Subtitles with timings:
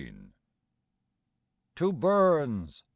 [1.75, 2.83] To Burns!